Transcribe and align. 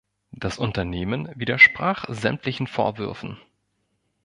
Das 0.31 0.57
Unternehmen 0.57 1.29
widersprach 1.35 2.05
sämtlichen 2.09 2.65
Vorwürfen. 2.65 3.37